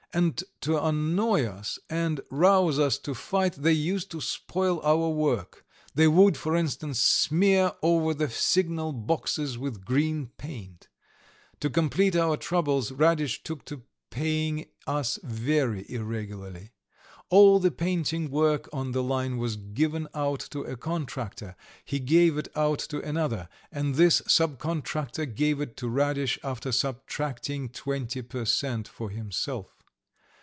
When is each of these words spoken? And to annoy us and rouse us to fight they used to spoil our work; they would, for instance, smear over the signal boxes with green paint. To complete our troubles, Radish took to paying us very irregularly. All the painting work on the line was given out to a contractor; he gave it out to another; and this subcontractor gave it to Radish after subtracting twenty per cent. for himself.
And 0.13 0.43
to 0.59 0.77
annoy 0.77 1.45
us 1.45 1.79
and 1.89 2.19
rouse 2.29 2.77
us 2.77 2.97
to 2.97 3.15
fight 3.15 3.53
they 3.53 3.71
used 3.71 4.11
to 4.11 4.19
spoil 4.19 4.81
our 4.81 5.07
work; 5.07 5.65
they 5.95 6.05
would, 6.05 6.35
for 6.35 6.53
instance, 6.53 6.99
smear 7.01 7.71
over 7.81 8.13
the 8.13 8.29
signal 8.29 8.91
boxes 8.91 9.57
with 9.57 9.85
green 9.85 10.27
paint. 10.37 10.89
To 11.61 11.69
complete 11.69 12.17
our 12.17 12.35
troubles, 12.35 12.91
Radish 12.91 13.41
took 13.41 13.63
to 13.67 13.83
paying 14.09 14.65
us 14.85 15.17
very 15.23 15.85
irregularly. 15.89 16.71
All 17.29 17.59
the 17.61 17.71
painting 17.71 18.29
work 18.29 18.67
on 18.73 18.91
the 18.91 19.01
line 19.01 19.37
was 19.37 19.55
given 19.55 20.09
out 20.13 20.41
to 20.51 20.63
a 20.63 20.75
contractor; 20.75 21.55
he 21.85 21.99
gave 22.01 22.37
it 22.37 22.49
out 22.53 22.79
to 22.79 22.99
another; 23.01 23.47
and 23.71 23.95
this 23.95 24.21
subcontractor 24.27 25.33
gave 25.35 25.61
it 25.61 25.77
to 25.77 25.87
Radish 25.87 26.37
after 26.43 26.73
subtracting 26.73 27.69
twenty 27.69 28.21
per 28.21 28.43
cent. 28.43 28.89
for 28.89 29.09
himself. 29.09 29.77